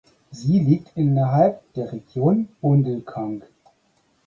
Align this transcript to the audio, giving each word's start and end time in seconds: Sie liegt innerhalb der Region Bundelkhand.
Sie 0.31 0.57
liegt 0.57 0.93
innerhalb 0.97 1.61
der 1.75 1.91
Region 1.93 2.47
Bundelkhand. 2.59 3.43